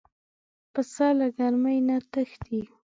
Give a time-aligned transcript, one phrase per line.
[0.73, 2.61] پسه له ګرمۍ نه تښتي.